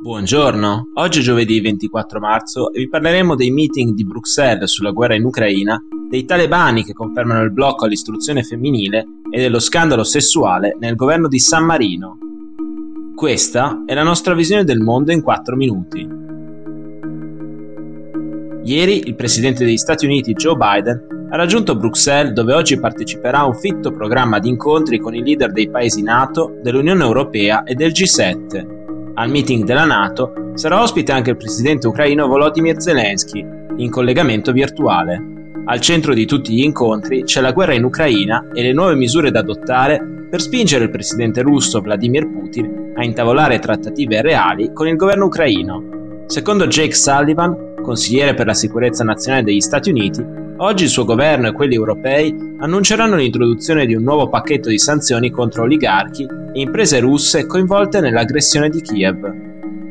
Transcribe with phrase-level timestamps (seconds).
[0.00, 5.16] Buongiorno, oggi è giovedì 24 marzo e vi parleremo dei meeting di Bruxelles sulla guerra
[5.16, 5.76] in Ucraina,
[6.08, 11.40] dei talebani che confermano il blocco all'istruzione femminile e dello scandalo sessuale nel governo di
[11.40, 12.16] San Marino.
[13.16, 16.08] Questa è la nostra visione del mondo in 4 minuti.
[18.62, 23.46] Ieri il presidente degli Stati Uniti Joe Biden ha raggiunto Bruxelles dove oggi parteciperà a
[23.46, 27.90] un fitto programma di incontri con i leader dei paesi NATO, dell'Unione Europea e del
[27.90, 28.77] G7.
[29.18, 33.44] Al meeting della Nato sarà ospite anche il presidente ucraino Volodymyr Zelensky,
[33.78, 35.20] in collegamento virtuale.
[35.64, 39.32] Al centro di tutti gli incontri c'è la guerra in Ucraina e le nuove misure
[39.32, 44.94] da adottare per spingere il presidente russo Vladimir Putin a intavolare trattative reali con il
[44.94, 46.22] governo ucraino.
[46.26, 50.24] Secondo Jake Sullivan, consigliere per la sicurezza nazionale degli Stati Uniti,
[50.58, 55.30] oggi il suo governo e quelli europei annunceranno l'introduzione di un nuovo pacchetto di sanzioni
[55.30, 59.46] contro oligarchi e imprese russe coinvolte nell'aggressione di Kiev.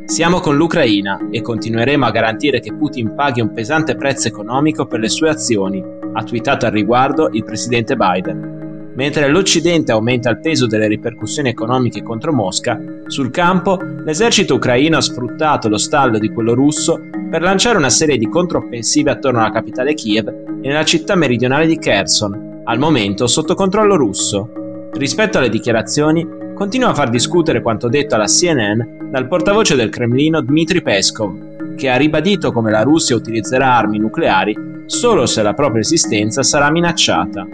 [0.06, 5.00] Siamo con l'Ucraina e continueremo a garantire che Putin paghi un pesante prezzo economico per
[5.00, 8.57] le sue azioni, ha twittato al riguardo il presidente Biden.
[8.98, 15.02] Mentre l'Occidente aumenta il peso delle ripercussioni economiche contro Mosca, sul campo l'esercito ucraino ha
[15.02, 19.94] sfruttato lo stallo di quello russo per lanciare una serie di controffensive attorno alla capitale
[19.94, 24.90] Kiev e nella città meridionale di Kherson, al momento sotto controllo russo.
[24.94, 30.42] Rispetto alle dichiarazioni, continua a far discutere quanto detto alla CNN dal portavoce del Cremlino
[30.42, 34.56] Dmitry Peskov, che ha ribadito come la Russia utilizzerà armi nucleari
[34.88, 37.46] solo se la propria esistenza sarà minacciata.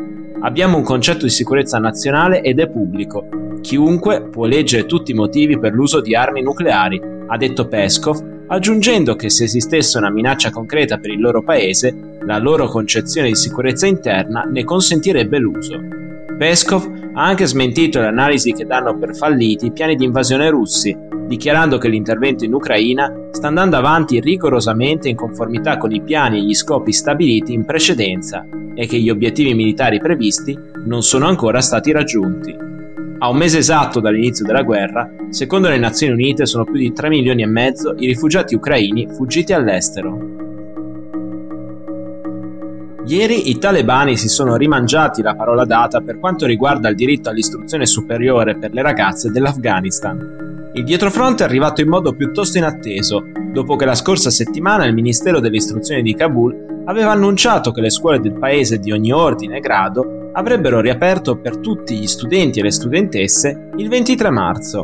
[0.46, 3.28] Abbiamo un concetto di sicurezza nazionale ed è pubblico.
[3.62, 9.16] Chiunque può leggere tutti i motivi per l'uso di armi nucleari, ha detto Peskov, aggiungendo
[9.16, 13.88] che se esistesse una minaccia concreta per il loro paese, la loro concezione di sicurezza
[13.88, 15.80] interna ne consentirebbe l'uso.
[16.38, 20.94] Peskov ha anche smentito le analisi che danno per falliti i piani di invasione russi,
[21.34, 26.44] dichiarando che l'intervento in Ucraina sta andando avanti rigorosamente in conformità con i piani e
[26.44, 28.46] gli scopi stabiliti in precedenza
[28.76, 32.56] e che gli obiettivi militari previsti non sono ancora stati raggiunti.
[33.18, 37.10] A un mese esatto dall'inizio della guerra, secondo le Nazioni Unite sono più di 3
[37.10, 40.42] milioni e mezzo i rifugiati ucraini fuggiti all'estero.
[43.06, 47.88] Ieri i talebani si sono rimangiati la parola data per quanto riguarda il diritto all'istruzione
[47.88, 50.43] superiore per le ragazze dell'Afghanistan.
[50.76, 55.40] Il dietrofront è arrivato in modo piuttosto inatteso, dopo che la scorsa settimana il Ministero
[55.40, 60.30] dell'Istruzione di Kabul aveva annunciato che le scuole del paese di ogni ordine e grado
[60.34, 64.84] avrebbero riaperto per tutti gli studenti e le studentesse il 23 marzo.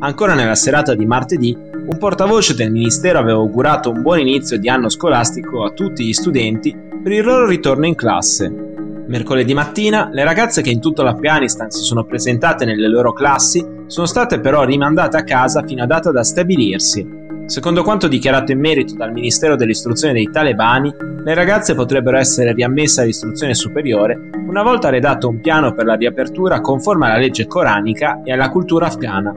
[0.00, 4.68] Ancora nella serata di martedì, un portavoce del Ministero aveva augurato un buon inizio di
[4.68, 8.69] anno scolastico a tutti gli studenti per il loro ritorno in classe.
[9.10, 14.06] Mercoledì mattina le ragazze che in tutto l'Afghanistan si sono presentate nelle loro classi sono
[14.06, 17.04] state però rimandate a casa fino a data da stabilirsi.
[17.46, 20.94] Secondo quanto dichiarato in merito dal Ministero dell'Istruzione dei talebani,
[21.24, 26.60] le ragazze potrebbero essere riammesse all'istruzione superiore una volta redatto un piano per la riapertura
[26.60, 29.34] conforme alla legge coranica e alla cultura afghana.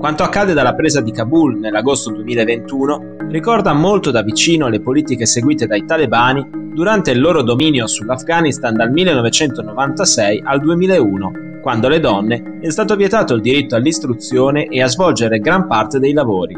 [0.00, 5.68] Quanto accade dalla presa di Kabul nell'agosto 2021 ricorda molto da vicino le politiche seguite
[5.68, 12.68] dai talebani durante il loro dominio sull'Afghanistan dal 1996 al 2001, quando alle donne è
[12.68, 16.54] stato vietato il diritto all'istruzione e a svolgere gran parte dei lavori.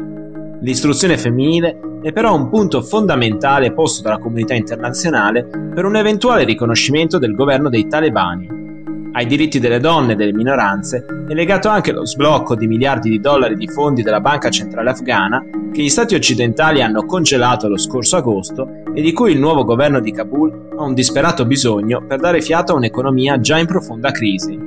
[0.59, 7.17] L'istruzione femminile è però un punto fondamentale posto dalla comunità internazionale per un eventuale riconoscimento
[7.17, 8.57] del governo dei talebani.
[9.13, 13.21] Ai diritti delle donne e delle minoranze è legato anche lo sblocco di miliardi di
[13.21, 15.41] dollari di fondi della Banca Centrale Afghana
[15.71, 20.01] che gli stati occidentali hanno congelato lo scorso agosto e di cui il nuovo governo
[20.01, 24.59] di Kabul ha un disperato bisogno per dare fiato a un'economia già in profonda crisi.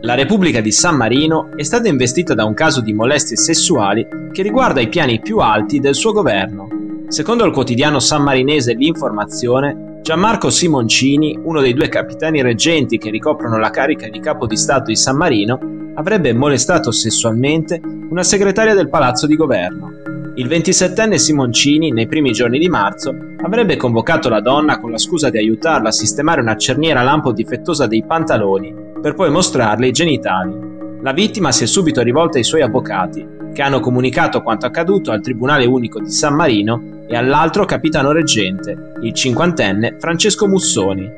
[0.00, 4.40] La Repubblica di San Marino è stata investita da un caso di molestie sessuali che
[4.40, 6.66] riguarda i piani più alti del suo governo.
[7.08, 13.68] Secondo il quotidiano sammarinese L'Informazione, Gianmarco Simoncini, uno dei due capitani reggenti che ricoprono la
[13.68, 15.58] carica di capo di Stato di San Marino,
[15.92, 17.78] avrebbe molestato sessualmente
[18.08, 20.17] una segretaria del palazzo di governo.
[20.38, 23.12] Il 27enne Simoncini, nei primi giorni di marzo,
[23.42, 27.88] avrebbe convocato la donna con la scusa di aiutarla a sistemare una cerniera lampo difettosa
[27.88, 30.54] dei pantaloni, per poi mostrarle i genitali.
[31.02, 35.22] La vittima si è subito rivolta ai suoi avvocati, che hanno comunicato quanto accaduto al
[35.22, 41.10] Tribunale Unico di San Marino e all'altro capitano reggente, il cinquantenne Francesco Mussoni.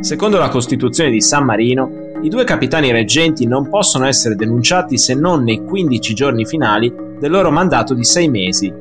[0.00, 5.14] Secondo la Costituzione di San Marino, i due capitani reggenti non possono essere denunciati se
[5.14, 8.72] non nei 15 giorni finali del loro mandato di sei mesi.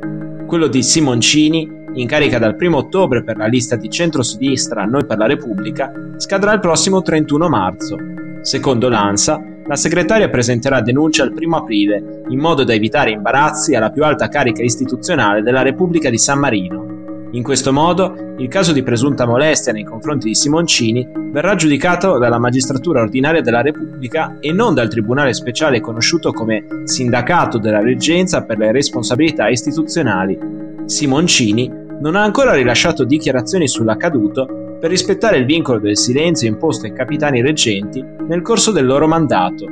[0.46, 5.18] Quello di Simoncini, in carica dal 1 ottobre per la lista di centro-sinistra Noi per
[5.18, 7.98] la Repubblica, scadrà il prossimo 31 marzo.
[8.42, 13.90] Secondo l'ANSA, la segretaria presenterà denuncia il 1 aprile, in modo da evitare imbarazzi alla
[13.90, 16.95] più alta carica istituzionale della Repubblica di San Marino.
[17.36, 22.40] In questo modo, il caso di presunta molestia nei confronti di Simoncini verrà giudicato dalla
[22.40, 28.58] magistratura ordinaria della Repubblica e non dal tribunale speciale conosciuto come Sindacato della Reggenza per
[28.58, 30.40] le responsabilità istituzionali.
[30.86, 36.94] Simoncini non ha ancora rilasciato dichiarazioni sull'accaduto per rispettare il vincolo del silenzio imposto ai
[36.94, 39.66] capitani reggenti nel corso del loro mandato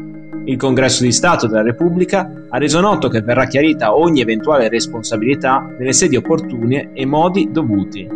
[0.46, 5.66] il Congresso di Stato della Repubblica ha reso noto che verrà chiarita ogni eventuale responsabilità
[5.78, 8.08] nelle sedi opportune e modi dovuti.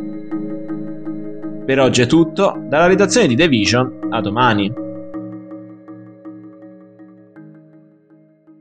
[1.66, 4.87] Per oggi è tutto, dalla redazione di The Vision, a domani.